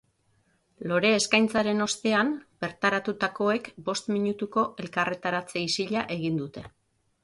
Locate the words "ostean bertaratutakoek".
1.87-3.71